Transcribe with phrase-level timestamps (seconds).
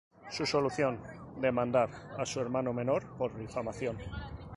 [0.31, 0.99] Su solución:
[1.39, 3.99] demandar a su hermano menor por difamación.